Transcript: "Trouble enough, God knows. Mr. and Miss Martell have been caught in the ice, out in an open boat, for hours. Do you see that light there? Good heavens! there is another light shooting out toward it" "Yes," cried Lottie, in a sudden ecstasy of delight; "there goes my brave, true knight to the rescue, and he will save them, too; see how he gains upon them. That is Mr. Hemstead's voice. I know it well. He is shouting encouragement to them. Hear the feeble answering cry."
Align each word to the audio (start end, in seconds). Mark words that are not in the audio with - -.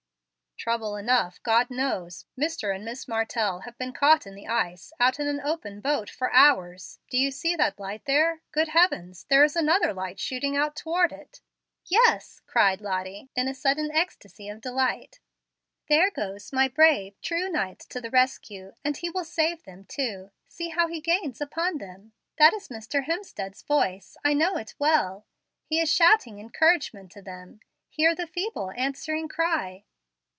"Trouble 0.57 0.95
enough, 0.95 1.41
God 1.41 1.71
knows. 1.71 2.27
Mr. 2.39 2.75
and 2.75 2.85
Miss 2.85 3.07
Martell 3.07 3.61
have 3.61 3.75
been 3.79 3.91
caught 3.93 4.27
in 4.27 4.35
the 4.35 4.45
ice, 4.47 4.93
out 4.99 5.19
in 5.19 5.25
an 5.27 5.41
open 5.41 5.81
boat, 5.81 6.07
for 6.07 6.31
hours. 6.31 6.99
Do 7.09 7.17
you 7.17 7.31
see 7.31 7.55
that 7.55 7.79
light 7.79 8.05
there? 8.05 8.41
Good 8.51 8.67
heavens! 8.67 9.25
there 9.27 9.43
is 9.43 9.55
another 9.55 9.91
light 9.91 10.19
shooting 10.19 10.55
out 10.55 10.75
toward 10.75 11.11
it" 11.11 11.41
"Yes," 11.87 12.43
cried 12.45 12.79
Lottie, 12.79 13.31
in 13.35 13.47
a 13.47 13.55
sudden 13.55 13.89
ecstasy 13.91 14.47
of 14.49 14.61
delight; 14.61 15.19
"there 15.89 16.11
goes 16.11 16.53
my 16.53 16.67
brave, 16.67 17.19
true 17.23 17.49
knight 17.49 17.79
to 17.89 17.99
the 17.99 18.11
rescue, 18.11 18.75
and 18.85 18.97
he 18.97 19.09
will 19.09 19.25
save 19.25 19.63
them, 19.63 19.83
too; 19.85 20.29
see 20.47 20.69
how 20.69 20.85
he 20.87 21.01
gains 21.01 21.41
upon 21.41 21.79
them. 21.79 22.13
That 22.37 22.53
is 22.53 22.67
Mr. 22.67 23.05
Hemstead's 23.05 23.63
voice. 23.63 24.15
I 24.23 24.35
know 24.35 24.57
it 24.57 24.75
well. 24.77 25.25
He 25.65 25.79
is 25.79 25.91
shouting 25.91 26.37
encouragement 26.37 27.11
to 27.13 27.23
them. 27.23 27.61
Hear 27.89 28.13
the 28.13 28.27
feeble 28.27 28.69
answering 28.75 29.27
cry." 29.27 29.85